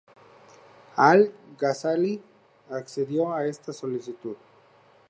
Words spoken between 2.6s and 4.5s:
accedió a esta solicitud.